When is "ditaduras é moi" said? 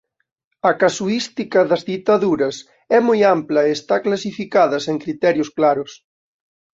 1.91-3.19